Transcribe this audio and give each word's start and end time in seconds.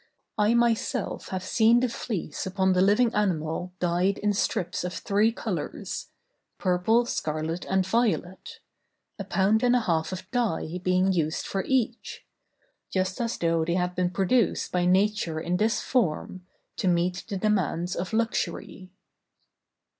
I 0.35 0.55
myself 0.55 1.27
have 1.29 1.43
seen 1.43 1.79
the 1.81 1.87
fleece 1.87 2.47
upon 2.47 2.73
the 2.73 2.81
living 2.81 3.13
animal 3.13 3.71
dyed 3.79 4.17
in 4.17 4.33
strips 4.33 4.83
of 4.83 4.95
three 4.95 5.31
colors, 5.31 6.07
purple, 6.57 7.05
scarlet, 7.05 7.65
and 7.65 7.85
violet,—a 7.85 9.23
pound 9.25 9.61
and 9.61 9.75
a 9.75 9.81
half 9.81 10.11
of 10.11 10.27
dye 10.31 10.79
being 10.83 11.11
used 11.13 11.45
for 11.45 11.63
each,—just 11.67 13.21
as 13.21 13.37
though 13.37 13.63
they 13.63 13.75
had 13.75 13.93
been 13.93 14.09
produced 14.09 14.71
by 14.71 14.85
Nature 14.85 15.39
in 15.39 15.57
this 15.57 15.81
form, 15.81 16.47
to 16.77 16.87
meet 16.87 17.23
the 17.27 17.37
demands 17.37 17.95
of 17.95 18.11
luxury. 18.11 18.89